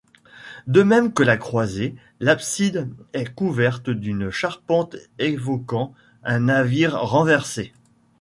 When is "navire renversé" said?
6.39-7.71